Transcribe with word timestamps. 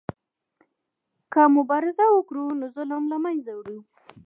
که 1.31 1.41
مبارزه 1.57 2.05
وکړو 2.11 2.45
نو 2.59 2.65
ظلم 2.75 3.03
له 3.11 3.17
منځه 3.23 3.51
وړو. 3.55 3.79